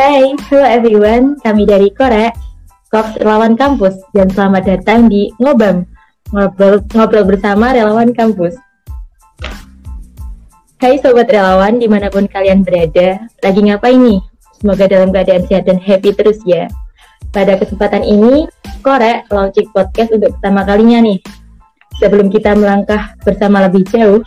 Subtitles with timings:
[0.00, 1.36] Hai, hello everyone.
[1.44, 2.32] Kami dari Korek,
[2.88, 5.84] Cox Relawan Kampus, dan selamat datang di Ngobam,
[6.32, 8.56] ngobrol, ngobrol bersama relawan kampus.
[10.80, 14.24] Hai Sobat Relawan, di mana pun kalian berada, lagi ngapain nih?
[14.56, 16.64] Semoga dalam keadaan sehat dan happy terus ya.
[17.36, 18.48] Pada kesempatan ini,
[18.80, 21.20] Korek launching podcast untuk pertama kalinya nih.
[22.00, 24.24] Sebelum kita melangkah bersama lebih jauh,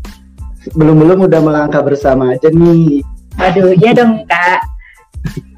[0.80, 3.04] belum-belum udah melangkah bersama aja nih.
[3.36, 4.77] Aduh, ya dong kak.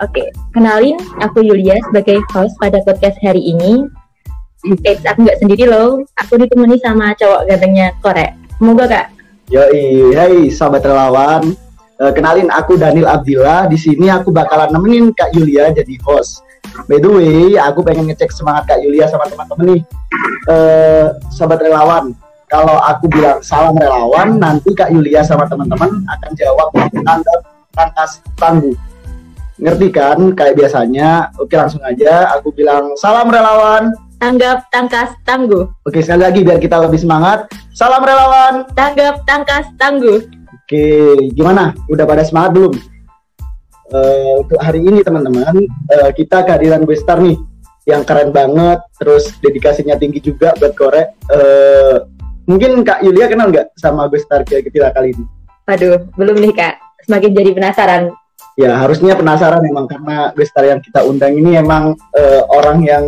[0.00, 0.24] Oke,
[0.56, 3.84] kenalin aku Yulia sebagai host pada podcast hari ini.
[4.84, 6.04] Eits, aku nggak sendiri loh.
[6.20, 8.36] Aku ditemani sama cowok gantengnya Korek.
[8.60, 9.06] Semoga kak.
[9.48, 11.56] Yoi, hai sahabat relawan.
[12.00, 13.68] Uh, kenalin aku Daniel Abdillah.
[13.68, 16.44] Di sini aku bakalan nemenin Kak Yulia jadi host.
[16.88, 19.82] By the way, aku pengen ngecek semangat Kak Yulia sama teman-teman nih.
[20.48, 22.16] Uh, sahabat relawan,
[22.48, 26.68] kalau aku bilang salam relawan, nanti Kak Yulia sama teman-teman akan jawab
[27.04, 27.34] tanda
[27.76, 28.76] tangkas tangguh.
[29.60, 30.18] Ngerti kan?
[30.32, 31.28] Kayak biasanya.
[31.36, 32.32] Oke, langsung aja.
[32.40, 33.92] Aku bilang salam relawan.
[34.20, 35.68] Tanggap, tangkas, tangguh.
[35.84, 37.48] Oke, sekali lagi biar kita lebih semangat.
[37.72, 38.68] Salam relawan.
[38.72, 40.20] Tanggap, tangkas, tangguh.
[40.52, 41.76] Oke, gimana?
[41.88, 42.74] Udah pada semangat belum?
[43.90, 47.34] Uh, untuk hari ini teman-teman, uh, kita kehadiran gue star nih
[47.90, 51.10] yang keren banget, terus dedikasinya tinggi juga buat korek.
[51.26, 52.06] Uh,
[52.46, 55.24] mungkin Kak Yulia kenal nggak sama gue star kita kali ini?
[55.66, 56.74] Aduh, belum nih Kak.
[57.08, 58.02] Semakin jadi penasaran.
[58.60, 63.04] Ya harusnya penasaran emang karena gue star yang kita undang ini emang uh, orang yang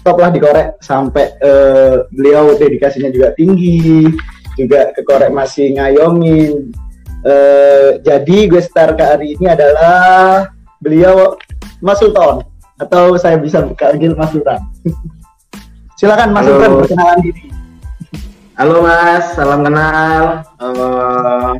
[0.00, 4.08] top lah di korek sampai uh, beliau dedikasinya juga tinggi,
[4.56, 6.72] juga ke korek masih ngayomin
[7.18, 10.46] Uh, jadi gue star ke hari ini adalah
[10.78, 11.34] beliau
[11.82, 12.46] Mas Sultan
[12.78, 14.62] atau saya bisa panggil Mas Sultan.
[15.98, 17.50] Silakan Mas Sultan perkenalan diri.
[18.54, 20.46] Halo Mas, salam kenal.
[20.62, 21.58] Uh,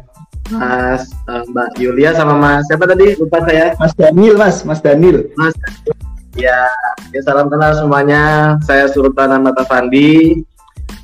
[0.48, 3.16] Mas uh, Mbak Yulia sama Mas siapa tadi?
[3.20, 3.76] Lupa saya.
[3.76, 5.28] Mas Daniel Mas, Mas Daniel.
[5.36, 5.52] Mas
[6.38, 6.70] Ya,
[7.10, 8.54] ya salam kenal semuanya.
[8.62, 10.46] Saya Sultan Ahmad Afandi.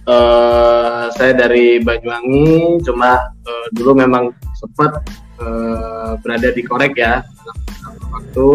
[0.07, 5.01] Uh, saya dari Banyuwangi, cuma uh, dulu memang sempat
[5.43, 7.25] uh, berada di Korek ya
[8.13, 8.51] waktu.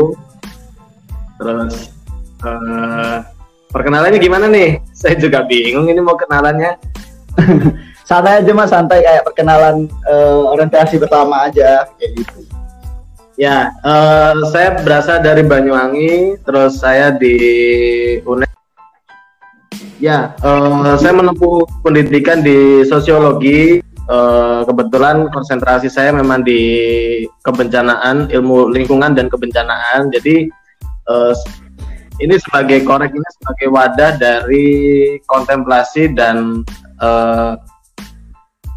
[1.41, 1.75] Terus
[2.47, 3.27] uh,
[3.75, 4.79] perkenalannya gimana nih?
[4.99, 6.79] Saya juga bingung ini mau kenalannya.
[8.09, 12.41] santai aja mas, santai kayak perkenalan uh, orientasi pertama aja kayak gitu.
[13.37, 17.37] Ya, uh, saya berasal dari Banyuwangi, terus saya di
[18.25, 18.49] UNED
[19.99, 23.85] Ya, uh, saya menempuh pendidikan di sosiologi.
[24.09, 26.57] Uh, kebetulan konsentrasi saya memang di
[27.45, 30.09] kebencanaan, ilmu lingkungan dan kebencanaan.
[30.09, 30.49] Jadi
[31.05, 31.35] uh,
[32.17, 34.67] ini sebagai korek ini sebagai wadah dari
[35.29, 36.65] kontemplasi dan
[37.03, 37.53] uh,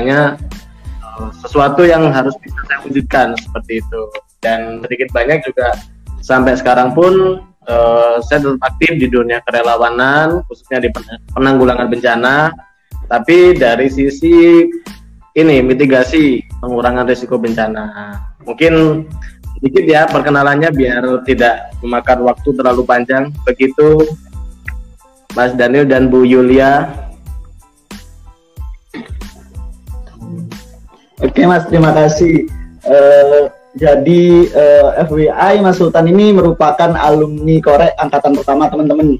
[0.00, 4.02] uh, sesuatu yang harus bisa saya wujudkan seperti itu.
[4.42, 5.76] Dan sedikit banyak juga
[6.22, 10.88] sampai sekarang pun uh, saya tetap aktif di dunia kerelawanan khususnya di
[11.34, 12.50] penanggulangan bencana.
[13.06, 14.64] Tapi dari sisi
[15.36, 18.16] ini mitigasi pengurangan risiko bencana.
[18.44, 19.04] Mungkin
[19.60, 23.30] sedikit ya perkenalannya biar tidak memakan waktu terlalu panjang.
[23.46, 24.04] Begitu
[25.32, 26.88] Mas Daniel dan Bu Yulia
[31.22, 32.50] Oke Mas terima kasih
[32.82, 39.16] uh, jadi uh, eh, FWI Mas Sultan ini merupakan alumni korek angkatan pertama teman-teman.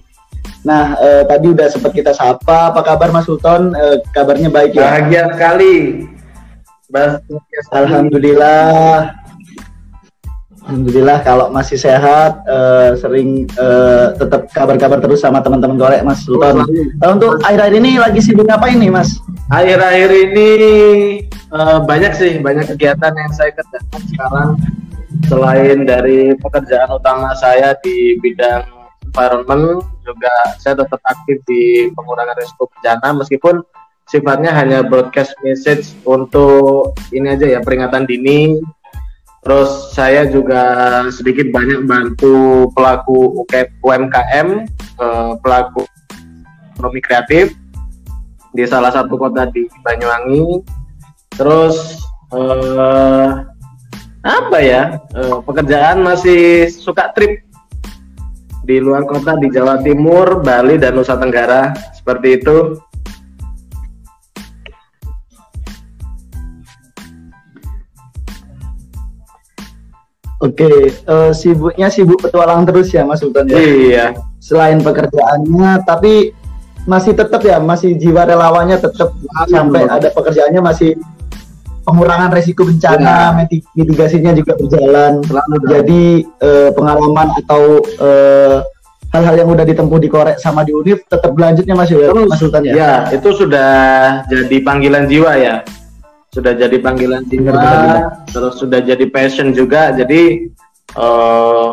[0.60, 2.68] Nah uh, tadi udah sempat kita sapa.
[2.68, 3.72] Apa kabar Mas Sultan?
[3.72, 4.84] Uh, kabarnya baik ya?
[4.84, 6.04] Bahagia sekali.
[7.72, 9.16] Alhamdulillah.
[10.62, 16.62] Alhamdulillah kalau masih sehat, uh, sering uh, tetap kabar-kabar terus sama teman-teman korek Mas Sultan.
[17.00, 19.16] Uh, untuk akhir-akhir ini lagi sibuk ngapain nih Mas?
[19.48, 20.50] Akhir-akhir ini
[21.52, 24.50] uh, banyak sih, banyak kegiatan yang saya kerjakan sekarang.
[25.28, 28.64] Selain dari pekerjaan utama saya di bidang
[29.12, 33.60] environment, juga saya tetap aktif di pengurangan risiko bencana meskipun
[34.08, 38.58] sifatnya hanya broadcast message untuk ini aja ya peringatan dini
[39.42, 40.62] Terus saya juga
[41.10, 43.42] sedikit banyak bantu pelaku
[43.82, 44.48] UMKM,
[45.02, 45.82] eh, pelaku
[46.72, 47.50] ekonomi kreatif
[48.54, 50.62] di salah satu kota di Banyuwangi.
[51.36, 51.76] Terus
[52.32, 53.28] eh,
[54.22, 55.02] apa ya?
[55.16, 57.42] Eh, pekerjaan masih suka trip
[58.62, 62.78] di luar kota di Jawa Timur, Bali dan Nusa Tenggara seperti itu.
[70.42, 73.62] Oke, uh, sibuknya sibuk petualang terus ya Mas Sultan ya.
[73.62, 74.06] Iya.
[74.42, 76.34] Selain pekerjaannya, tapi
[76.82, 79.14] masih tetap ya, masih jiwa relawannya tetap
[79.46, 80.98] sampai ada pekerjaannya masih
[81.82, 83.34] pengurangan resiko bencana, Ya.
[83.34, 85.20] miti- mitigasinya juga berjalan.
[85.22, 85.54] Selalu.
[85.66, 88.58] Jadi eh, pengalaman atau eh,
[89.12, 92.38] hal-hal yang udah ditempuh di Korek sama di Univ tetap berlanjutnya Mas Yul- Terus, Mas
[92.40, 92.72] Sultan ya.
[92.72, 93.72] Ya, itu sudah
[94.26, 95.56] jadi panggilan jiwa ya.
[96.32, 97.52] Sudah jadi panggilan jiwa,
[98.24, 99.92] terus sudah jadi passion juga.
[99.92, 100.48] Jadi
[100.92, 101.68] eh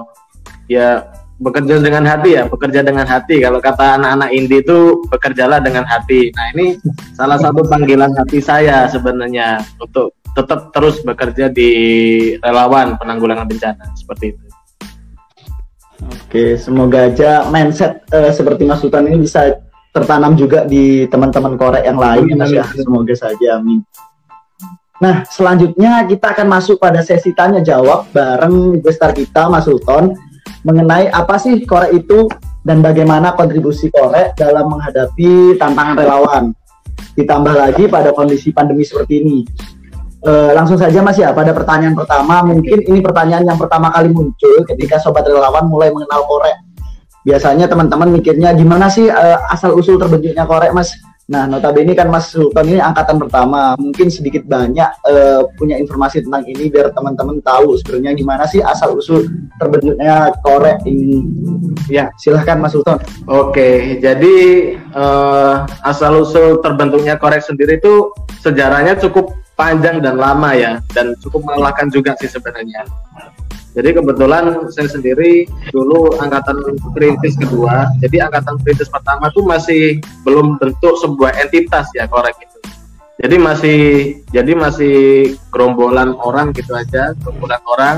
[0.67, 1.07] ya
[1.39, 3.39] bekerja dengan hati ya, bekerja dengan hati.
[3.39, 6.35] Kalau kata anak-anak indie itu bekerjalah dengan hati.
[6.35, 6.75] Nah, ini
[7.15, 11.71] salah satu panggilan hati saya sebenarnya untuk tetap terus bekerja di
[12.43, 14.45] relawan penanggulangan bencana seperti itu.
[15.99, 19.51] Oke, semoga aja mindset eh, seperti Mas Sultan ini bisa
[19.89, 22.63] tertanam juga di teman-teman korek yang lain ya, Mas ya.
[22.71, 23.83] Semoga saja, amin.
[24.99, 30.11] Nah, selanjutnya kita akan masuk pada sesi tanya jawab bareng gestar kita Mas Sultan
[30.63, 32.27] mengenai apa sih korek itu
[32.63, 36.43] dan bagaimana kontribusi korek dalam menghadapi tantangan relawan.
[37.15, 39.37] Ditambah lagi pada kondisi pandemi seperti ini.
[40.19, 44.67] Eh, langsung saja Mas ya pada pertanyaan pertama mungkin ini pertanyaan yang pertama kali muncul
[44.67, 46.59] ketika sobat relawan mulai mengenal korek
[47.23, 50.91] biasanya teman-teman mikirnya gimana sih eh, asal usul terbentuknya korek Mas
[51.29, 53.77] nah notabene kan Mas Sultan ini angkatan pertama.
[53.77, 58.97] Mungkin sedikit banyak eh, punya informasi tentang ini biar teman-teman tahu sebenarnya gimana sih asal
[58.97, 59.29] usul
[59.61, 61.21] terbentuknya korek ini.
[61.85, 62.97] Ya, silahkan Mas Sultan.
[63.29, 64.37] Oke, jadi
[64.81, 65.55] eh,
[65.85, 68.09] asal usul terbentuknya korek sendiri itu
[68.41, 72.87] sejarahnya cukup panjang dan lama ya, dan cukup melelahkan juga sih sebenarnya.
[73.77, 76.57] Jadi kebetulan saya sendiri dulu angkatan
[76.97, 82.59] perintis kedua, jadi angkatan perintis pertama tuh masih belum bentuk sebuah entitas ya korek itu.
[83.19, 83.79] Jadi masih
[84.33, 84.97] jadi masih
[85.53, 87.97] gerombolan orang gitu aja, gerombolan orang.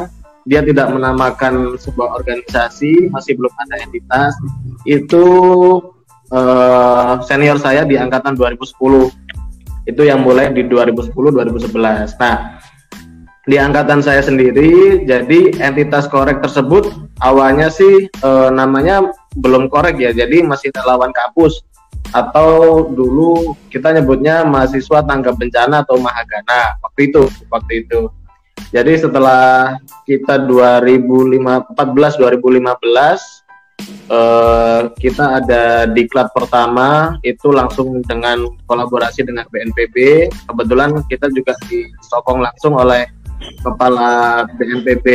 [0.50, 4.34] Dia tidak menamakan sebuah organisasi, masih belum ada entitas.
[4.84, 5.26] Itu
[6.34, 9.14] eh, senior saya di angkatan 2010.
[9.86, 12.18] Itu yang mulai di 2010 2011.
[12.18, 12.61] Nah,
[13.50, 16.94] di angkatan saya sendiri jadi entitas korek tersebut
[17.26, 21.64] awalnya sih eh, namanya belum korek ya jadi masih relawan kampus.
[22.12, 28.12] Atau dulu kita nyebutnya mahasiswa tanggap bencana atau mahagana waktu itu waktu itu.
[28.72, 32.28] Jadi setelah kita 2014 2015
[34.12, 42.44] eh, kita ada diklat pertama itu langsung dengan kolaborasi dengan BNPB kebetulan kita juga disokong
[42.44, 43.08] langsung oleh
[43.62, 45.08] kepala BNPB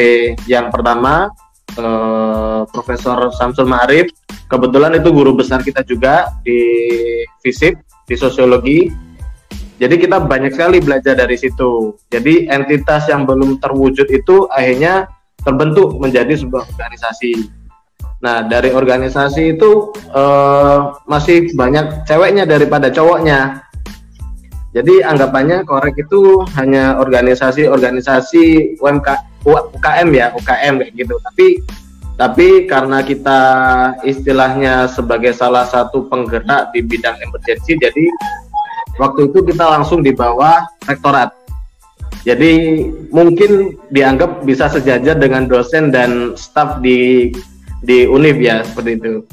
[0.46, 1.30] yang pertama
[1.76, 4.10] eh, Profesor Samsul Ma'arif.
[4.46, 6.62] Kebetulan itu guru besar kita juga di
[7.42, 7.74] FISIP
[8.06, 8.86] di sosiologi.
[9.76, 11.98] Jadi kita banyak sekali belajar dari situ.
[12.08, 15.10] Jadi entitas yang belum terwujud itu akhirnya
[15.42, 17.50] terbentuk menjadi sebuah organisasi.
[18.24, 23.65] Nah dari organisasi itu eh, masih banyak ceweknya daripada cowoknya
[24.76, 29.08] jadi anggapannya korek itu hanya organisasi-organisasi UMK
[29.48, 31.16] UKM ya UKM kayak gitu.
[31.16, 31.46] Tapi
[32.20, 33.40] tapi karena kita
[34.04, 38.04] istilahnya sebagai salah satu penggerak di bidang emergency jadi
[39.00, 41.32] waktu itu kita langsung di bawah rektorat.
[42.28, 47.32] Jadi mungkin dianggap bisa sejajar dengan dosen dan staf di
[47.80, 49.24] di univ ya seperti itu.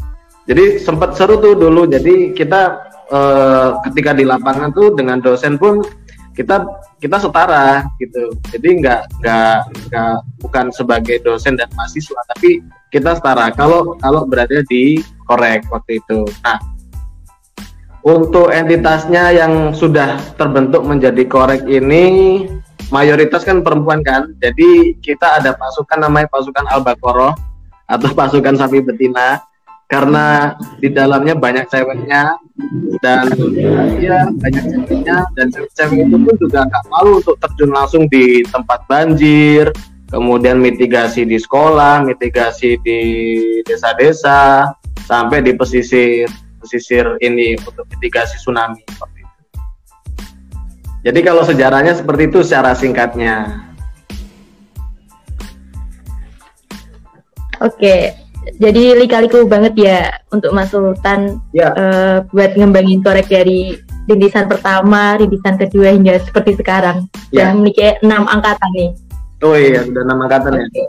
[0.48, 1.84] Jadi sempat seru tuh dulu.
[1.84, 5.84] Jadi kita eh, ketika di lapangan tuh dengan dosen pun
[6.34, 6.66] kita
[6.98, 8.34] kita setara gitu.
[8.50, 9.58] Jadi nggak nggak
[9.90, 13.54] nggak bukan sebagai dosen dan mahasiswa tapi kita setara.
[13.54, 16.26] Kalau kalau berada di korek waktu itu.
[16.42, 16.58] Nah
[18.04, 22.44] untuk entitasnya yang sudah terbentuk menjadi korek ini
[22.90, 24.34] mayoritas kan perempuan kan.
[24.42, 27.34] Jadi kita ada pasukan namanya pasukan Al-Baqarah
[27.88, 29.44] atau pasukan sapi betina
[29.94, 32.34] karena di dalamnya banyak ceweknya
[33.06, 33.30] dan
[34.02, 38.82] ya banyak ceweknya dan cewek-cewek itu pun juga nggak malu untuk terjun langsung di tempat
[38.90, 39.70] banjir
[40.10, 43.00] kemudian mitigasi di sekolah mitigasi di
[43.70, 44.74] desa-desa
[45.06, 46.26] sampai di pesisir
[46.58, 49.38] pesisir ini untuk mitigasi tsunami seperti itu.
[51.06, 53.68] Jadi kalau sejarahnya seperti itu secara singkatnya.
[57.60, 58.23] Oke,
[58.60, 60.00] jadi lika-liku banget ya
[60.32, 61.72] untuk Mas Sultan Ya.
[61.74, 67.08] eh, buat ngembangin korek dari rintisan pertama, rintisan kedua hingga seperti sekarang.
[67.32, 67.48] Ya.
[67.48, 68.90] Sudah memiliki enam angkatan nih.
[69.44, 70.64] Oh iya, sudah nama angkatan ya.
[70.64, 70.84] Oke.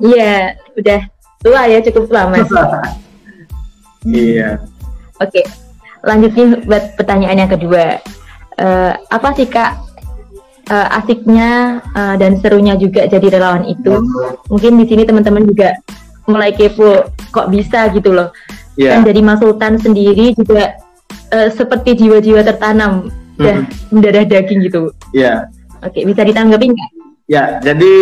[0.00, 0.34] Iya,
[0.80, 1.00] udah
[1.42, 2.48] tua ya cukup tua Mas.
[4.00, 4.56] Iya.
[5.20, 5.44] Oke,
[6.08, 8.00] lanjut nih buat pertanyaan yang kedua.
[8.56, 9.76] Eh, apa sih kak
[10.72, 14.00] eh, asiknya eh, dan serunya juga jadi relawan itu?
[14.48, 15.76] Mungkin di sini teman-teman juga
[16.30, 18.30] mulai kepo, kok bisa gitu loh.
[18.78, 18.96] Iya.
[18.96, 20.78] Dan dari Mas Sultan sendiri juga
[21.30, 23.06] eh, seperti jiwa-jiwa tertanam,
[23.38, 23.94] udah Mhm.
[23.94, 24.90] mendarah daging gitu.
[25.14, 25.46] Ya.
[25.82, 26.90] Oke, bisa ditanggapin nggak?
[27.30, 27.94] Ya, jadi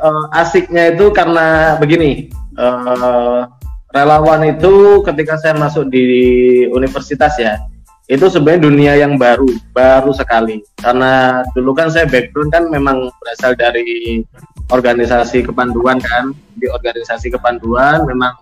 [0.00, 3.44] uh, asiknya itu karena begini, uh,
[3.92, 7.60] relawan itu ketika saya masuk di universitas ya,
[8.08, 10.64] itu sebenarnya dunia yang baru, baru sekali.
[10.80, 14.24] Karena dulu kan saya background kan memang berasal dari
[14.72, 18.32] organisasi kepanduan kan, di organisasi kepanduan memang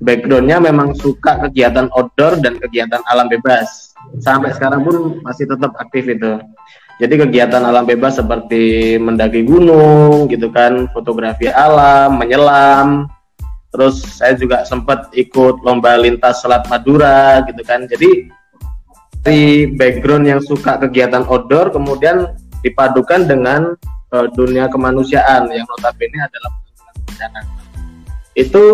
[0.00, 3.92] backgroundnya memang suka kegiatan outdoor dan kegiatan alam bebas.
[4.20, 6.40] Sampai sekarang pun masih tetap aktif itu.
[7.00, 13.08] Jadi kegiatan alam bebas seperti mendaki gunung gitu kan, fotografi alam, menyelam.
[13.72, 17.88] Terus saya juga sempat ikut lomba lintas Selat Madura gitu kan.
[17.88, 18.28] Jadi
[19.20, 23.76] dari background yang suka kegiatan outdoor kemudian dipadukan dengan
[24.12, 26.50] uh, dunia kemanusiaan yang notabene adalah
[27.06, 27.40] bencana.
[28.38, 28.64] Itu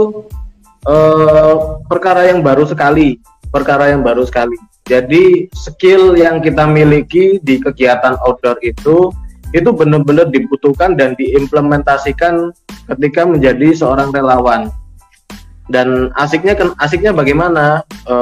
[0.85, 7.59] uh, perkara yang baru sekali, perkara yang baru sekali jadi skill yang kita miliki di
[7.59, 9.11] kegiatan outdoor itu
[9.50, 12.55] itu benar-benar dibutuhkan dan diimplementasikan
[12.95, 14.71] ketika menjadi seorang relawan.
[15.66, 17.83] Dan asiknya asiknya bagaimana?
[18.07, 18.16] E,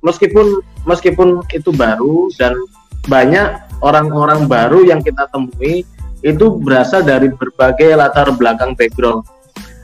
[0.00, 2.56] meskipun meskipun itu baru dan
[3.04, 5.84] banyak orang-orang baru yang kita temui
[6.22, 9.22] itu berasal dari berbagai latar belakang background.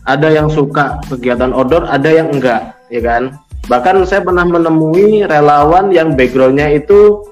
[0.05, 3.41] Ada yang suka kegiatan outdoor, ada yang enggak, ya kan?
[3.65, 7.25] Bahkan saya pernah menemui relawan yang backgroundnya itu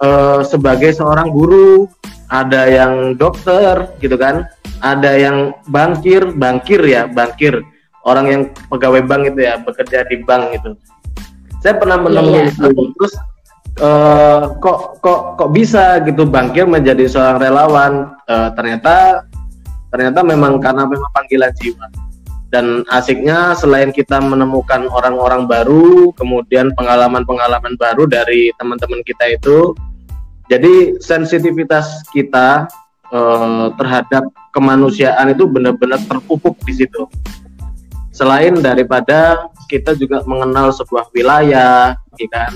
[0.00, 1.84] uh, sebagai seorang guru,
[2.32, 4.48] ada yang dokter gitu kan,
[4.80, 7.60] ada yang bankir, bankir ya, bankir,
[8.08, 10.72] orang yang pegawai bank itu ya, bekerja di bank itu.
[11.60, 12.72] Saya pernah iya, menemui yeah, yeah.
[12.72, 13.12] itu, terus
[13.80, 17.92] uh, kok kok kok bisa gitu bankir menjadi seorang relawan?
[18.28, 19.24] Uh, ternyata
[19.88, 21.86] ternyata memang karena memang panggilan jiwa
[22.52, 29.72] dan asiknya selain kita menemukan orang-orang baru, kemudian pengalaman-pengalaman baru dari teman-teman kita itu,
[30.52, 32.68] jadi sensitivitas kita
[33.08, 37.08] eh, terhadap kemanusiaan itu benar-benar terpupuk di situ.
[38.12, 42.52] Selain daripada kita juga mengenal sebuah wilayah, ya kan?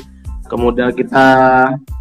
[0.46, 1.26] Kemudian kita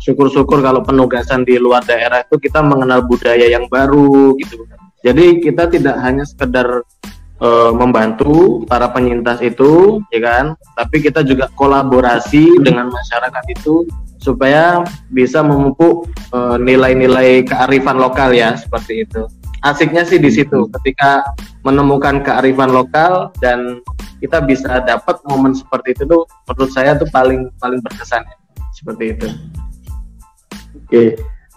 [0.01, 4.65] syukur-syukur kalau penugasan di luar daerah itu kita mengenal budaya yang baru gitu.
[5.05, 6.81] Jadi kita tidak hanya sekedar
[7.37, 7.47] e,
[7.77, 10.45] membantu para penyintas itu, ya kan?
[10.77, 13.85] Tapi kita juga kolaborasi dengan masyarakat itu
[14.25, 14.81] supaya
[15.13, 19.29] bisa memupuk eh, nilai-nilai kearifan lokal ya seperti itu.
[19.61, 21.21] Asiknya sih di situ ketika
[21.61, 23.81] menemukan kearifan lokal dan
[24.25, 28.36] kita bisa dapat momen seperti itu tuh menurut saya tuh paling paling berkesan ya.
[28.74, 29.27] seperti itu.
[30.82, 31.03] Oke.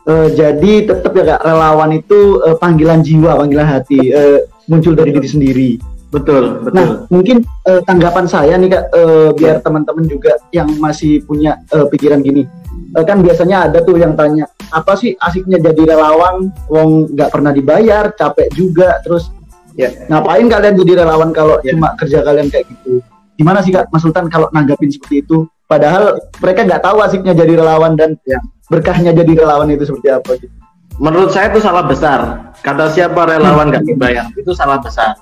[0.08, 4.12] Uh, jadi tetap ya kak relawan itu uh, panggilan jiwa, panggilan hati.
[4.12, 5.70] Uh, muncul dari diri sendiri.
[6.08, 6.72] Betul, betul.
[6.72, 11.84] Nah, mungkin uh, tanggapan saya nih kak, uh, biar teman-teman juga yang masih punya uh,
[11.84, 12.48] pikiran gini,
[12.96, 17.52] uh, kan biasanya ada tuh yang tanya, apa sih asiknya jadi relawan, wong nggak pernah
[17.52, 19.28] dibayar, capek juga, terus
[19.78, 21.72] ya ngapain kalian jadi relawan kalau ya.
[21.72, 22.98] cuma kerja kalian kayak gitu?
[23.38, 25.46] Gimana sih kak, Mas Sultan kalau nanggapin seperti itu?
[25.70, 28.42] Padahal mereka nggak tahu asiknya jadi relawan dan ya.
[28.66, 30.58] berkahnya jadi relawan itu seperti apa gitu
[30.98, 32.20] menurut saya itu salah besar.
[32.60, 35.14] Kata siapa relawan nggak dibayar itu salah besar.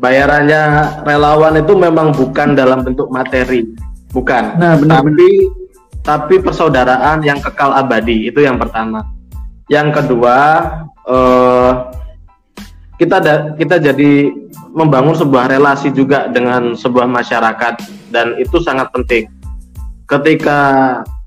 [0.00, 0.62] Bayarannya
[1.06, 3.62] relawan itu memang bukan dalam bentuk materi,
[4.10, 4.58] bukan.
[4.58, 5.28] Nah, benar, tapi
[6.04, 9.06] tapi persaudaraan yang kekal abadi itu yang pertama.
[9.70, 10.36] Yang kedua,
[11.08, 11.70] eh,
[12.98, 14.30] kita da, kita jadi
[14.70, 17.74] membangun sebuah relasi juga dengan sebuah masyarakat
[18.14, 19.26] dan itu sangat penting.
[20.06, 20.60] Ketika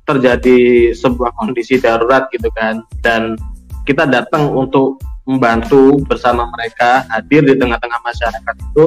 [0.07, 3.35] terjadi sebuah kondisi darurat gitu kan dan
[3.83, 8.85] kita datang untuk membantu bersama mereka hadir di tengah-tengah masyarakat itu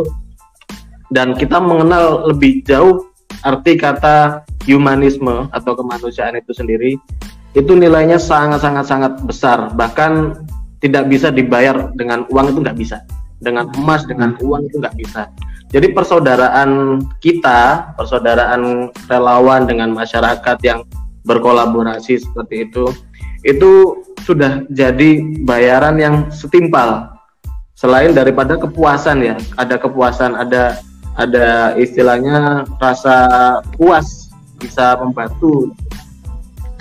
[1.12, 3.04] dan kita mengenal lebih jauh
[3.44, 6.96] arti kata humanisme atau kemanusiaan itu sendiri
[7.52, 10.32] itu nilainya sangat-sangat sangat besar bahkan
[10.80, 12.98] tidak bisa dibayar dengan uang itu nggak bisa.
[13.40, 15.28] Dengan emas dengan uang itu nggak bisa.
[15.70, 20.82] Jadi persaudaraan kita persaudaraan relawan dengan masyarakat yang
[21.22, 22.90] berkolaborasi seperti itu
[23.46, 27.14] itu sudah jadi bayaran yang setimpal.
[27.78, 30.76] Selain daripada kepuasan ya ada kepuasan ada
[31.16, 33.16] ada istilahnya rasa
[33.78, 34.28] puas
[34.60, 35.72] bisa membantu.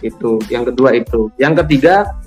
[0.03, 1.32] Itu yang kedua itu.
[1.39, 2.19] Yang ketiga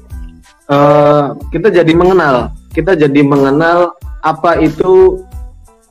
[0.68, 5.22] uh, kita jadi mengenal kita jadi mengenal apa itu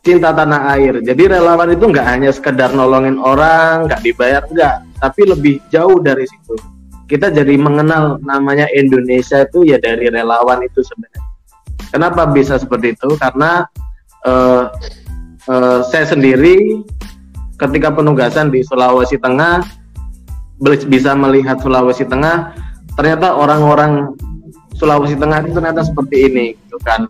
[0.05, 5.21] cinta tanah air jadi relawan itu nggak hanya sekedar nolongin orang nggak dibayar enggak tapi
[5.27, 6.55] lebih jauh dari situ
[7.11, 11.19] kita jadi mengenal namanya Indonesia itu ya dari relawan itu sebenarnya.
[11.91, 13.19] Kenapa bisa seperti itu?
[13.19, 13.67] Karena
[14.23, 14.71] uh,
[15.51, 16.79] uh, saya sendiri
[17.59, 19.59] ketika penugasan di Sulawesi Tengah
[20.87, 22.55] bisa melihat Sulawesi Tengah
[22.95, 24.15] ternyata orang-orang
[24.81, 27.05] Sulawesi Tengah itu ternyata seperti ini gitu kan.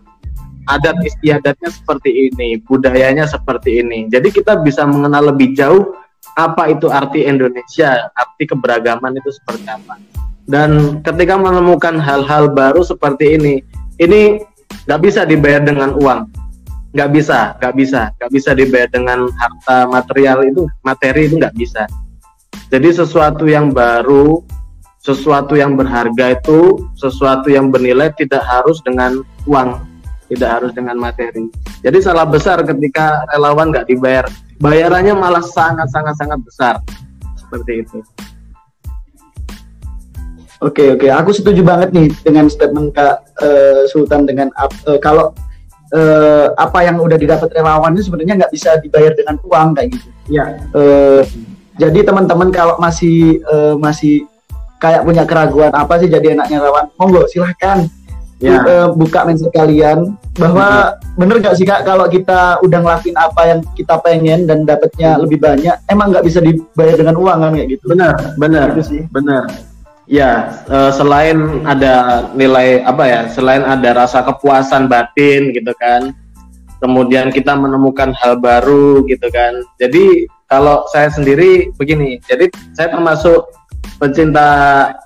[0.68, 4.12] Adat istiadatnya seperti ini budayanya seperti ini.
[4.12, 5.96] Jadi kita bisa mengenal lebih jauh
[6.36, 9.96] apa itu arti Indonesia arti keberagaman itu seperti apa.
[10.44, 13.54] Dan ketika menemukan hal-hal baru seperti ini
[13.96, 14.38] ini
[14.84, 16.28] nggak bisa dibayar dengan uang.
[16.92, 18.00] Nggak bisa nggak bisa.
[18.20, 21.88] Nggak bisa dibayar dengan harta material itu materi itu nggak bisa.
[22.68, 24.44] Jadi sesuatu yang baru
[25.02, 29.82] sesuatu yang berharga itu sesuatu yang bernilai tidak harus dengan uang
[30.30, 31.50] tidak harus dengan materi.
[31.84, 34.24] Jadi salah besar ketika relawan nggak dibayar.
[34.62, 36.74] Bayarannya malah sangat sangat sangat besar.
[37.36, 37.98] Seperti itu.
[40.62, 45.34] Oke oke, aku setuju banget nih dengan statement Kak uh, Sultan dengan uh, kalau
[45.90, 50.08] uh, apa yang udah didapat relawan itu sebenarnya nggak bisa dibayar dengan uang kayak gitu.
[50.30, 50.44] Iya.
[50.70, 51.20] Uh,
[51.82, 54.22] jadi teman-teman kalau masih uh, masih
[54.82, 57.86] kayak punya keraguan apa sih jadi enaknya lawan monggo silahkan.
[58.42, 58.58] Ya.
[58.58, 60.18] uh, buka mindset kalian.
[60.34, 61.14] Bahwa hmm.
[61.14, 65.22] bener gak sih kak kalau kita udah ngelakuin apa yang kita pengen dan dapatnya hmm.
[65.22, 67.84] lebih banyak emang nggak bisa dibayar dengan uang kan kayak gitu?
[67.94, 69.02] Benar benar gitu sih.
[69.14, 69.46] benar.
[70.10, 76.10] Ya uh, selain ada nilai apa ya selain ada rasa kepuasan batin gitu kan
[76.82, 79.62] kemudian kita menemukan hal baru gitu kan.
[79.78, 83.61] Jadi kalau saya sendiri begini jadi saya termasuk
[84.02, 84.46] pencinta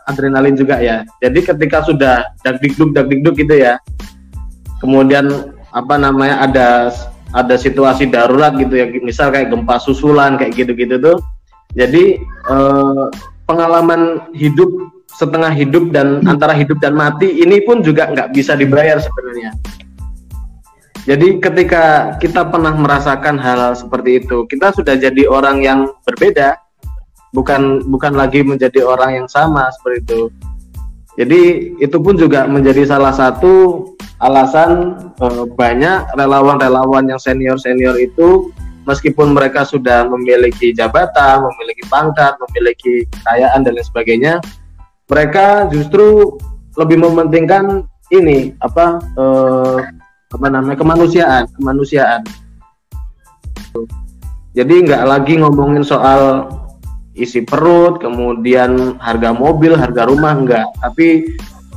[0.08, 1.04] adrenalin juga ya.
[1.20, 3.76] Jadi ketika sudah dagdikduk dagdikduk gitu ya,
[4.80, 6.68] kemudian apa namanya ada
[7.36, 11.18] ada situasi darurat gitu ya, misal kayak gempa susulan kayak gitu-gitu tuh.
[11.76, 13.04] Jadi eh,
[13.44, 14.68] pengalaman hidup
[15.16, 19.52] setengah hidup dan antara hidup dan mati ini pun juga nggak bisa dibayar sebenarnya.
[21.06, 26.58] Jadi ketika kita pernah merasakan hal, hal seperti itu, kita sudah jadi orang yang berbeda
[27.34, 30.20] bukan bukan lagi menjadi orang yang sama seperti itu.
[31.16, 31.42] Jadi
[31.80, 33.88] itu pun juga menjadi salah satu
[34.20, 38.52] alasan e, banyak relawan-relawan yang senior-senior itu
[38.84, 44.34] meskipun mereka sudah memiliki jabatan, memiliki pangkat, memiliki kekayaan dan lain sebagainya,
[45.08, 46.36] mereka justru
[46.76, 49.24] lebih mementingkan ini apa e,
[50.36, 52.22] apa namanya kemanusiaan, kemanusiaan.
[54.56, 56.48] Jadi nggak lagi ngomongin soal
[57.16, 61.36] isi perut, kemudian harga mobil, harga rumah enggak, tapi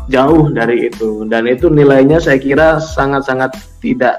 [0.10, 4.18] jauh dari itu dan itu nilainya saya kira sangat-sangat tidak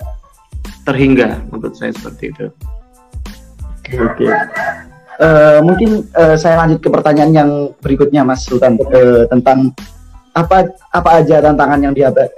[0.86, 2.46] terhingga menurut saya seperti itu.
[3.98, 4.24] Oke.
[4.24, 4.30] Okay.
[5.20, 7.50] Uh, eh, mungkin uh, saya lanjut ke pertanyaan yang
[7.82, 9.74] berikutnya Mas Sultan uh, tentang
[10.30, 11.94] apa apa aja tantangan yang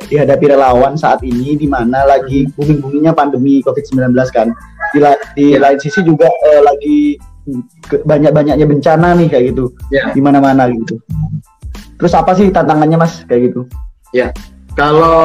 [0.09, 4.49] dihadapi relawan saat ini di mana lagi booming-boomingnya pandemi Covid-19 kan.
[4.97, 4.99] Di,
[5.37, 5.61] di ya.
[5.61, 7.21] lain sisi juga uh, lagi
[8.07, 10.15] banyak-banyaknya bencana nih kayak gitu yeah.
[10.15, 10.99] di mana-mana gitu.
[11.99, 13.67] Terus apa sih tantangannya mas kayak gitu?
[14.11, 14.35] Ya,
[14.75, 15.21] kalau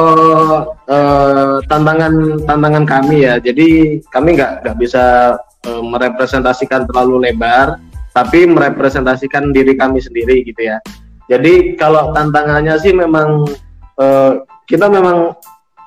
[0.88, 7.82] uh, tantangan tantangan kami ya, jadi kami nggak nggak bisa uh, merepresentasikan terlalu lebar,
[8.14, 10.78] tapi merepresentasikan diri kami sendiri gitu ya.
[11.28, 13.44] Jadi kalau tantangannya sih memang
[14.00, 14.32] uh,
[14.64, 15.36] kita memang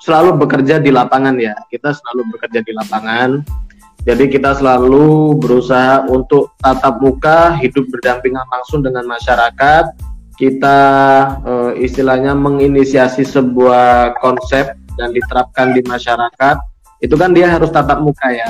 [0.01, 3.41] selalu bekerja di lapangan ya, kita selalu bekerja di lapangan
[4.01, 9.93] jadi kita selalu berusaha untuk tatap muka, hidup berdampingan langsung dengan masyarakat.
[10.41, 10.79] Kita
[11.45, 11.53] e,
[11.85, 16.57] istilahnya menginisiasi sebuah konsep dan diterapkan di masyarakat.
[16.97, 18.49] Itu kan dia harus tatap muka ya,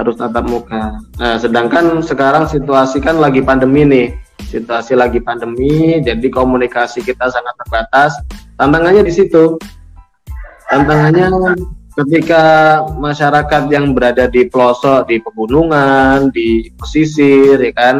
[0.00, 1.04] harus tatap muka.
[1.20, 4.08] Nah, sedangkan sekarang situasi kan lagi pandemi nih,
[4.48, 8.16] situasi lagi pandemi, jadi komunikasi kita sangat terbatas.
[8.56, 9.60] Tantangannya di situ.
[10.72, 11.28] Tantangannya
[11.92, 12.44] ketika
[12.96, 17.96] masyarakat yang berada di pelosok di pegunungan di pesisir ya kan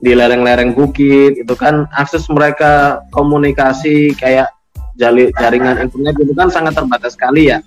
[0.00, 4.52] di lereng-lereng bukit itu kan akses mereka komunikasi kayak
[4.96, 7.60] jali, jaringan internet itu kan sangat terbatas sekali ya.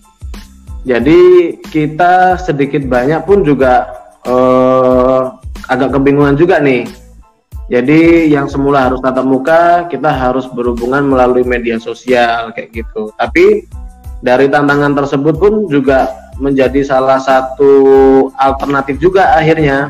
[0.86, 3.90] Jadi kita sedikit banyak pun juga
[4.26, 5.22] eh,
[5.70, 6.86] agak kebingungan juga nih.
[7.70, 13.14] Jadi yang semula harus tatap muka kita harus berhubungan melalui media sosial kayak gitu.
[13.14, 13.70] Tapi
[14.20, 17.72] dari tantangan tersebut pun juga menjadi salah satu
[18.40, 19.88] alternatif juga akhirnya.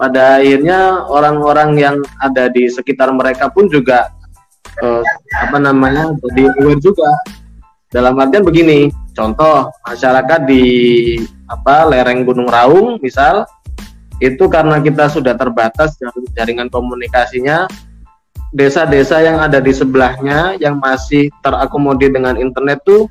[0.00, 4.10] Pada akhirnya orang-orang yang ada di sekitar mereka pun juga
[4.82, 5.04] eh,
[5.38, 7.10] apa namanya jadi aware juga.
[7.92, 10.64] Dalam artian begini contoh masyarakat di
[11.46, 13.44] apa lereng Gunung Raung misal
[14.18, 15.98] itu karena kita sudah terbatas
[16.32, 17.68] jaringan komunikasinya
[18.52, 23.08] desa-desa yang ada di sebelahnya yang masih terakomodir dengan internet tuh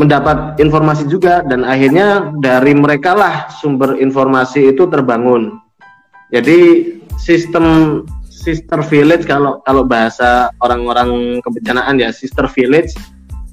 [0.00, 5.60] mendapat informasi juga dan akhirnya dari mereka lah sumber informasi itu terbangun.
[6.32, 8.00] Jadi sistem
[8.42, 12.90] sister village kalau kalau bahasa orang-orang kebencanaan ya sister village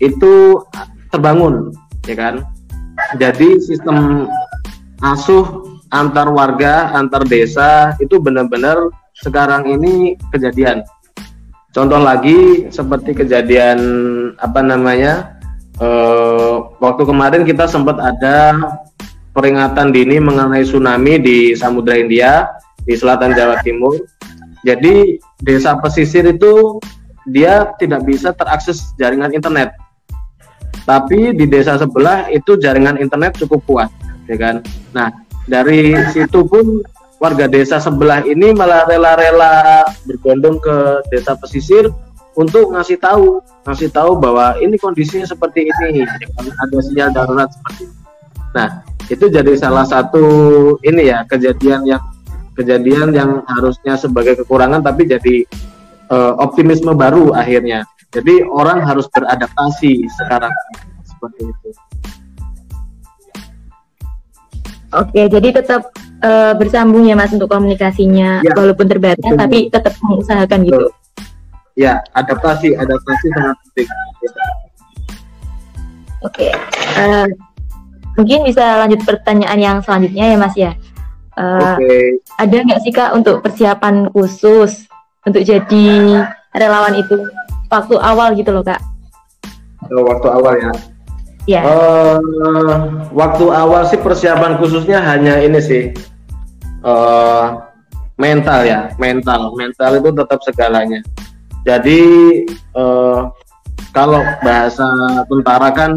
[0.01, 0.57] itu
[1.13, 1.69] terbangun
[2.09, 2.41] ya kan
[3.21, 4.25] jadi sistem
[5.05, 8.89] asuh antar warga antar desa itu benar-benar
[9.21, 10.81] sekarang ini kejadian
[11.69, 13.79] contoh lagi seperti kejadian
[14.41, 15.37] apa namanya
[15.77, 16.28] uh,
[16.79, 18.55] waktu kemarin kita sempat ada
[19.35, 22.47] peringatan dini mengenai tsunami di Samudra India
[22.83, 23.95] di selatan Jawa Timur.
[24.65, 26.81] Jadi desa pesisir itu
[27.29, 29.71] dia tidak bisa terakses jaringan internet.
[30.83, 33.89] Tapi di desa sebelah itu jaringan internet cukup kuat,
[34.25, 34.65] ya kan?
[34.89, 35.13] Nah,
[35.45, 36.81] dari situ pun
[37.21, 40.75] warga desa sebelah ini malah rela-rela berbondong ke
[41.13, 41.93] desa pesisir
[42.39, 46.07] untuk ngasih tahu, ngasih tahu bahwa ini kondisinya seperti ini,
[46.39, 47.95] ada sinyal darurat seperti ini.
[48.55, 48.69] Nah,
[49.11, 50.23] itu jadi salah satu
[50.87, 51.99] ini ya kejadian yang
[52.55, 55.43] kejadian yang harusnya sebagai kekurangan tapi jadi
[56.07, 57.83] uh, optimisme baru akhirnya.
[58.09, 60.49] Jadi orang harus beradaptasi sekarang
[61.05, 61.69] seperti itu.
[64.89, 65.93] Oke, jadi tetap
[66.25, 69.37] uh, bersambung ya Mas untuk komunikasinya ya, walaupun terbatas betul.
[69.37, 70.89] tapi tetap mengusahakan gitu.
[71.79, 73.87] Ya, adaptasi, adaptasi sangat penting.
[76.19, 76.51] Oke,
[76.99, 77.23] uh,
[78.19, 80.75] mungkin bisa lanjut pertanyaan yang selanjutnya ya Mas ya.
[81.39, 82.19] Uh, okay.
[82.35, 84.91] Ada nggak sih kak untuk persiapan khusus
[85.23, 85.87] untuk jadi
[86.51, 87.31] relawan itu
[87.71, 88.83] waktu awal gitu loh kak?
[89.87, 90.71] Oh, waktu awal ya.
[91.47, 91.61] Ya.
[91.63, 95.95] Uh, waktu awal sih persiapan khususnya hanya ini sih
[96.83, 97.63] uh,
[98.19, 100.99] mental ya, mental, mental itu tetap segalanya.
[101.67, 102.01] Jadi
[102.77, 103.29] uh,
[103.91, 104.87] kalau bahasa
[105.27, 105.91] tentara kan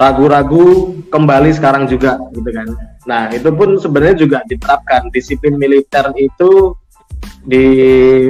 [0.00, 2.68] ragu-ragu kembali sekarang juga gitu kan
[3.08, 5.08] Nah, itu pun sebenarnya juga diterapkan.
[5.08, 6.76] Disiplin militer itu
[7.40, 7.66] di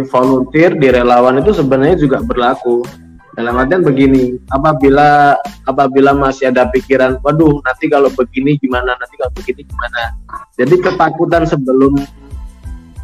[0.06, 2.86] volunteer, di relawan itu sebenarnya juga berlaku.
[3.34, 9.32] Dalam artian begini, apabila apabila masih ada pikiran, waduh nanti kalau begini gimana, nanti kalau
[9.32, 10.02] begini gimana.
[10.58, 11.94] Jadi ketakutan sebelum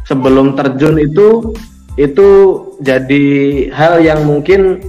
[0.07, 1.51] sebelum terjun itu
[1.97, 2.29] itu
[2.79, 3.25] jadi
[3.73, 4.85] hal yang mungkin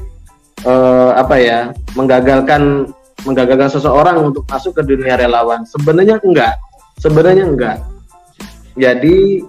[0.62, 1.58] uh, apa ya
[1.96, 2.92] menggagalkan
[3.26, 5.66] menggagalkan seseorang untuk masuk ke dunia relawan.
[5.66, 6.54] Sebenarnya enggak
[6.98, 7.78] Sebenarnya enggak.
[8.74, 9.42] Jadi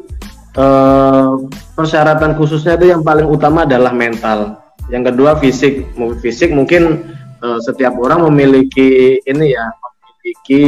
[0.58, 1.32] eh,
[1.74, 4.62] persyaratan khususnya itu yang paling utama adalah mental.
[4.94, 5.90] Yang kedua fisik.
[6.22, 7.10] Fisik mungkin
[7.42, 10.66] eh, setiap orang memiliki ini ya, memiliki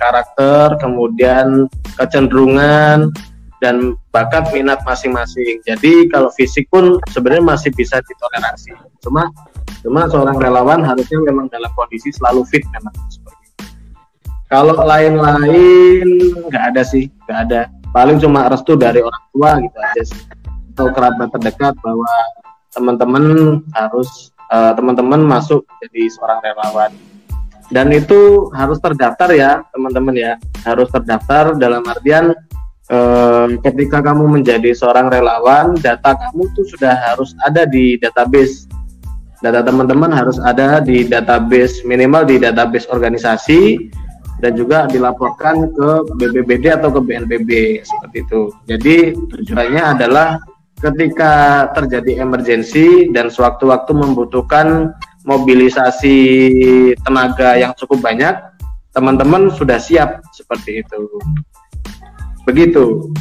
[0.00, 1.68] karakter, kemudian
[2.00, 3.12] kecenderungan
[3.58, 5.58] dan bakat minat masing-masing.
[5.66, 8.74] Jadi kalau fisik pun sebenarnya masih bisa ditoleransi.
[9.02, 9.30] Cuma
[9.82, 12.94] cuma seorang relawan harusnya memang dalam kondisi selalu fit memang
[14.48, 16.08] kalau lain-lain
[16.48, 17.60] nggak ada sih, nggak ada.
[17.92, 20.20] Paling cuma restu dari orang tua gitu aja sih.
[20.72, 22.08] Atau kerabat terdekat bahwa
[22.72, 23.24] teman-teman
[23.76, 26.92] harus uh, teman-teman masuk jadi seorang relawan.
[27.68, 30.32] Dan itu harus terdaftar ya, teman-teman ya.
[30.64, 32.32] Harus terdaftar dalam artian
[32.92, 38.68] uh, ketika kamu menjadi seorang relawan, data kamu tuh sudah harus ada di database
[39.38, 43.86] data teman-teman harus ada di database minimal di database organisasi
[44.38, 48.42] dan juga dilaporkan ke BBBD atau ke BNPB seperti itu.
[48.70, 50.38] Jadi tujuannya adalah
[50.78, 54.94] ketika terjadi emergensi dan sewaktu-waktu membutuhkan
[55.26, 56.16] mobilisasi
[57.02, 58.38] tenaga yang cukup banyak,
[58.94, 60.98] teman-teman sudah siap seperti itu.
[62.48, 63.12] Begitu.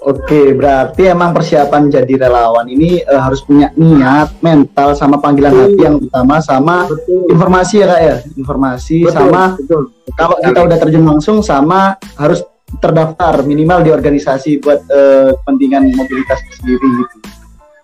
[0.00, 5.64] Oke, berarti emang persiapan jadi relawan ini uh, harus punya niat, mental, sama panggilan betul.
[5.68, 7.28] hati yang utama, sama betul.
[7.28, 9.82] informasi ya kak ya, informasi betul, sama betul.
[10.16, 12.40] kalau kita udah terjun langsung sama harus
[12.80, 17.16] terdaftar minimal di organisasi buat uh, kepentingan mobilitas sendiri gitu.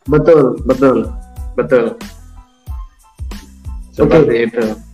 [0.08, 0.96] Betul, betul,
[1.52, 1.84] betul.
[3.92, 4.48] Seperti okay.
[4.48, 4.85] itu.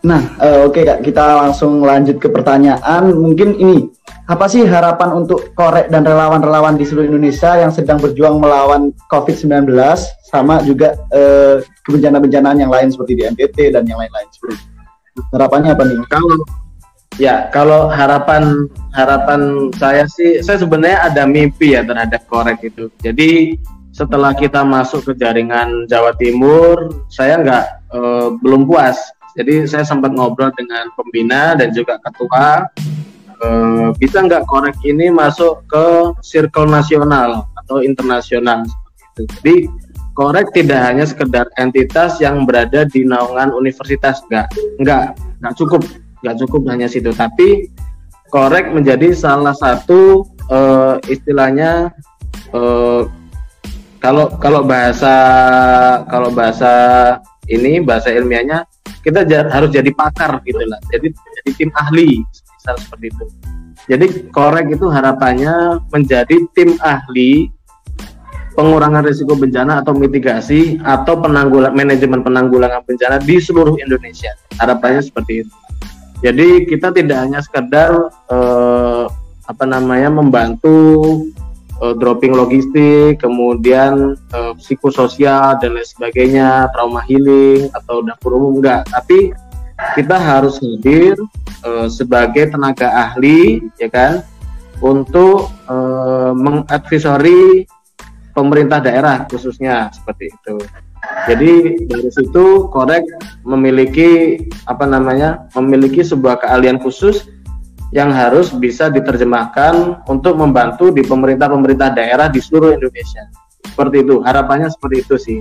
[0.00, 3.12] Nah, uh, oke okay, kak, kita langsung lanjut ke pertanyaan.
[3.12, 3.84] Mungkin ini
[4.30, 9.74] apa sih harapan untuk korek dan relawan-relawan di seluruh Indonesia yang sedang berjuang melawan COVID-19
[10.30, 14.62] sama juga eh, kebencana-bencanaan yang lain seperti di NTT dan yang lain-lain seperti
[15.34, 15.98] harapannya apa nih?
[16.08, 16.36] Kalau
[17.20, 22.88] ya kalau harapan harapan saya sih saya sebenarnya ada mimpi ya terhadap korek itu.
[23.04, 23.58] Jadi
[23.90, 28.96] setelah kita masuk ke jaringan Jawa Timur, saya nggak eh, belum puas.
[29.38, 32.66] Jadi saya sempat ngobrol dengan pembina dan juga ketua
[33.44, 35.86] uh, bisa nggak korek ini masuk ke
[36.24, 38.66] circle nasional atau internasional
[39.16, 39.22] itu.
[39.38, 39.56] Jadi
[40.18, 44.50] korek tidak hanya sekedar entitas yang berada di naungan universitas, nggak,
[44.82, 45.82] nggak, nggak cukup,
[46.20, 47.14] nggak cukup hanya situ.
[47.14, 47.70] Tapi
[48.30, 51.90] korek menjadi salah satu uh, istilahnya
[52.54, 53.06] uh,
[54.00, 55.14] kalau kalau bahasa
[56.08, 56.72] kalau bahasa
[57.50, 58.64] ini bahasa ilmiahnya
[59.00, 60.80] kita harus jadi pakar gitu lah.
[60.92, 63.24] Jadi jadi tim ahli misal seperti itu.
[63.88, 67.48] Jadi korek itu harapannya menjadi tim ahli
[68.52, 74.36] pengurangan risiko bencana atau mitigasi atau penanggulang manajemen penanggulangan bencana di seluruh Indonesia.
[74.60, 75.54] Harapannya seperti itu.
[76.20, 79.04] Jadi kita tidak hanya sekedar eh,
[79.48, 80.76] apa namanya membantu
[81.82, 88.86] eh, dropping logistik, kemudian eh, psikososial dan lain sebagainya, trauma healing atau dapur umum enggak,
[88.88, 89.32] tapi
[89.96, 91.16] kita harus hadir
[91.64, 94.20] eh, sebagai tenaga ahli, ya kan,
[94.80, 97.64] untuk eh, mengadvisori
[98.32, 100.56] pemerintah daerah khususnya seperti itu.
[101.00, 103.04] Jadi dari situ korek
[103.44, 107.28] memiliki apa namanya memiliki sebuah keahlian khusus
[107.90, 113.26] yang harus bisa diterjemahkan untuk membantu di pemerintah-pemerintah daerah di seluruh Indonesia.
[113.66, 115.38] Seperti itu, harapannya seperti itu sih.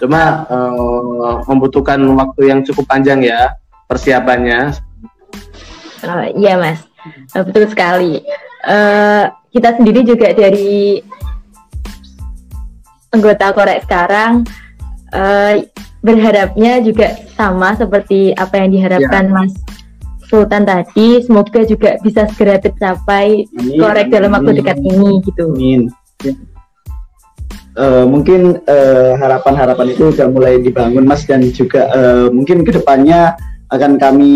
[0.00, 3.56] Cuma uh, membutuhkan waktu yang cukup panjang ya
[3.88, 4.76] persiapannya.
[6.04, 6.80] Oh, iya mas,
[7.32, 8.20] betul sekali.
[8.64, 11.00] Uh, kita sendiri juga dari
[13.12, 14.44] anggota Korek sekarang
[15.16, 15.64] uh,
[16.04, 19.32] berharapnya juga sama seperti apa yang diharapkan ya.
[19.32, 19.52] Mas
[20.26, 21.22] Sultan tadi.
[21.22, 25.54] Semoga juga bisa segera tercapai amin, Korek dalam waktu dekat ini gitu.
[25.54, 25.90] Amin.
[27.76, 33.36] Uh, mungkin harapan harapan-harapan itu sudah mulai dibangun Mas dan juga uh, mungkin ke depannya
[33.68, 34.34] akan kami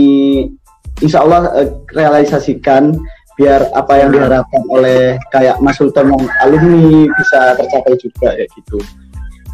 [1.01, 3.01] Insya Allah uh, realisasikan
[3.41, 8.77] biar apa yang diharapkan oleh kayak Mas Sultan yang alumni bisa tercapai juga ya gitu.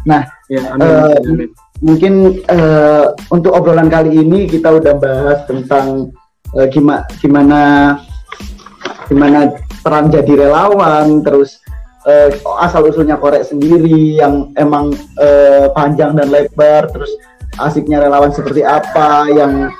[0.03, 1.49] Nah, ya, amin, uh, amin.
[1.79, 2.13] mungkin
[2.51, 6.11] uh, untuk obrolan kali ini kita udah bahas tentang
[6.55, 7.59] uh, gimana gimana
[9.07, 9.51] gimana
[9.83, 11.63] peran jadi relawan, terus
[12.03, 12.27] uh,
[12.59, 17.09] asal usulnya korek sendiri yang emang uh, panjang dan lebar, terus
[17.57, 19.71] asiknya relawan seperti apa yang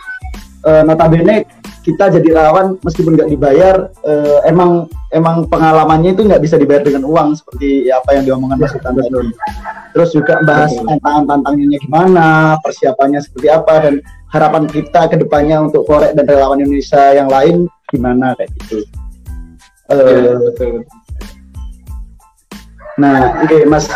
[0.63, 1.43] uh, notabene
[1.87, 7.07] kita jadi lawan meskipun nggak dibayar uh, emang emang pengalamannya itu nggak bisa dibayar dengan
[7.07, 9.31] uang seperti ya, apa yang diomongkan Mas Sultan tadi.
[9.95, 14.03] Terus juga bahas tantangan-tantangannya gimana, persiapannya seperti apa dan
[14.35, 18.83] harapan kita ke depannya untuk korek dan relawan Indonesia yang lain gimana kayak gitu.
[19.87, 20.83] Uh, betul.
[22.99, 23.87] Nah, oke okay, Mas,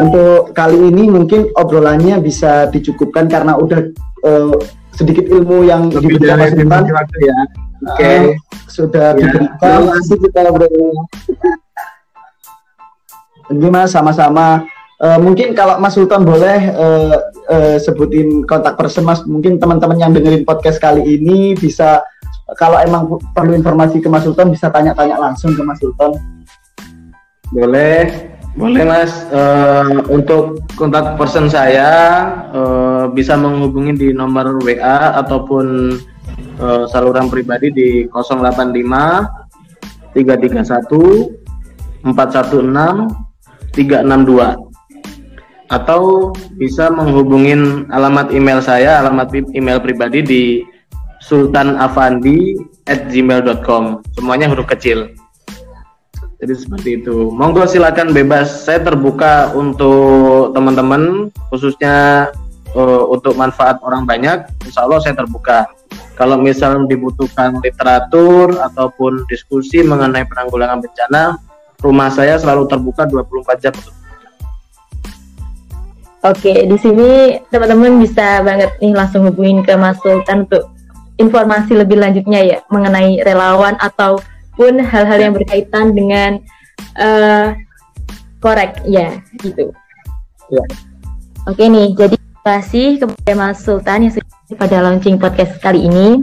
[0.00, 3.92] untuk kali ini mungkin obrolannya bisa dicukupkan karena udah
[4.24, 4.56] uh,
[4.94, 7.38] sedikit ilmu yang Lebih diberikan Mas Sultan ya.
[7.84, 7.98] Oke.
[7.98, 8.18] Okay.
[8.18, 8.32] Uh,
[8.70, 9.18] sudah ya.
[9.18, 9.58] diberikan.
[9.60, 10.94] Terima kasih kita ngobrol.
[13.52, 14.64] Gimana sama-sama.
[15.02, 17.18] Uh, mungkin kalau Mas Sultan boleh uh,
[17.50, 22.00] uh, sebutin kontak person Mas, mungkin teman-teman yang dengerin podcast kali ini bisa
[22.56, 26.14] kalau emang perlu informasi ke Mas Sultan bisa tanya-tanya langsung ke Mas Sultan.
[27.52, 28.33] Boleh.
[28.54, 31.90] Boleh mas, uh, untuk kontak person saya
[32.54, 35.98] uh, bisa menghubungi di nomor WA ataupun
[36.62, 49.34] uh, saluran pribadi di 085 331 416 362 atau bisa menghubungin alamat email saya, alamat
[49.50, 50.62] email pribadi di
[51.26, 53.82] sultanafandi@gmail.com.
[54.14, 55.10] Semuanya huruf kecil.
[56.44, 57.32] Jadi seperti itu.
[57.32, 58.68] Monggo silakan bebas.
[58.68, 62.28] Saya terbuka untuk teman-teman, khususnya
[62.76, 64.44] uh, untuk manfaat orang banyak.
[64.60, 65.64] Insya Allah saya terbuka.
[66.20, 71.40] Kalau misal dibutuhkan literatur ataupun diskusi mengenai penanggulangan bencana,
[71.80, 73.72] rumah saya selalu terbuka 24 jam.
[76.28, 80.68] Oke, di sini teman-teman bisa banget nih langsung hubungin ke Mas Sultan untuk
[81.16, 84.20] informasi lebih lanjutnya ya mengenai relawan atau
[84.54, 86.42] pun hal-hal yang berkaitan dengan
[86.98, 87.54] uh,
[88.42, 89.72] korek ya gitu.
[90.52, 90.64] Ya.
[91.44, 96.20] Oke nih, jadi terima kasih kepada Mas Sultan yang sudah pada launching podcast kali ini.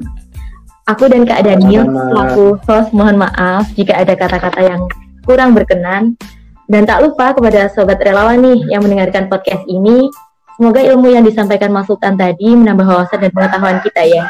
[0.90, 4.82] Aku dan Kak Daniel selaku host mohon maaf jika ada kata-kata yang
[5.24, 6.18] kurang berkenan
[6.66, 10.10] dan tak lupa kepada sobat relawan nih yang mendengarkan podcast ini.
[10.58, 14.26] Semoga ilmu yang disampaikan Mas Sultan tadi menambah wawasan dan pengetahuan kita ya.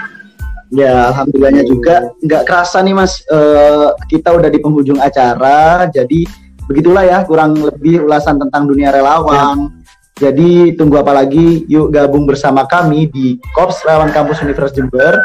[0.72, 6.24] Ya, alhamdulillahnya juga nggak kerasa nih Mas, uh, kita udah di penghujung acara, jadi
[6.64, 9.68] begitulah ya kurang lebih ulasan tentang dunia relawan.
[9.68, 9.82] Ya.
[10.22, 11.68] Jadi tunggu apa lagi?
[11.68, 15.18] Yuk gabung bersama kami di Korps Relawan Kampus Universitas Jember.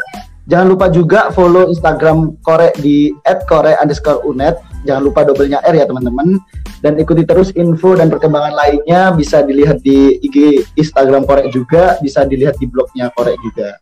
[0.48, 3.12] Jangan lupa juga follow Instagram Korek di
[3.46, 4.56] @korek_unet.
[4.86, 6.40] Jangan lupa dobelnya R ya teman-teman.
[6.80, 12.24] Dan ikuti terus info dan perkembangan lainnya bisa dilihat di IG Instagram Korek juga, bisa
[12.24, 13.76] dilihat di blognya Korek juga.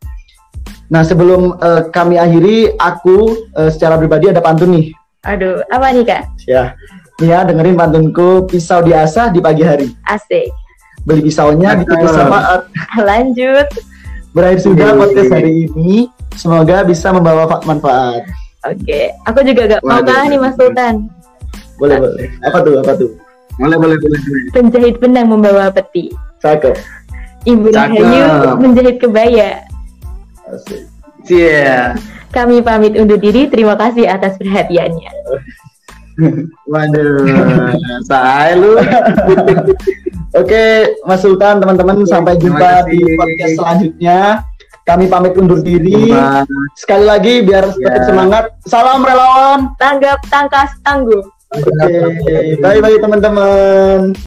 [0.94, 4.94] Nah, sebelum uh, kami akhiri, aku uh, secara pribadi ada pantun nih.
[5.26, 6.22] Aduh, apa nih kak?
[6.46, 6.78] Ya,
[7.18, 9.90] Ya, dengerin pantunku pisau diasah di pagi hari.
[10.06, 10.54] Asik.
[11.02, 12.70] Beli pisaunya di saat
[13.10, 13.66] Lanjut.
[14.34, 16.06] Berakhir sudah podcast hari ini.
[16.38, 18.22] Semoga bisa membawa fa- manfaat.
[18.66, 21.10] Oke, aku juga gak mau kalah nih Mas Sultan.
[21.78, 22.26] Boleh, boleh.
[22.46, 22.74] Apa tuh?
[22.82, 23.10] Apa tuh?
[23.58, 24.18] Boleh, boleh, boleh.
[24.18, 24.42] boleh.
[24.54, 26.14] Penjahit benang membawa peti.
[26.38, 26.74] Cakep.
[27.46, 27.98] Ibu Cakep.
[27.98, 29.62] Rahayu menjahit kebaya.
[30.48, 30.82] Asik.
[31.28, 31.96] Iya.
[32.30, 33.48] Kami pamit undur diri.
[33.48, 35.12] Terima kasih atas perhatiannya.
[36.70, 37.26] Waduh,
[38.06, 38.78] saya lu.
[40.40, 44.18] Oke, Mas Sultan, teman-teman, Oke, sampai jumpa di podcast selanjutnya.
[44.84, 46.12] Kami pamit undur diri.
[46.76, 48.06] Sekali lagi biar tetap Ya.
[48.06, 48.44] semangat.
[48.68, 49.72] Salam relawan.
[49.80, 51.24] Tanggap, tangkas, tangguh.
[51.54, 54.14] Oke, bye bye teman-teman.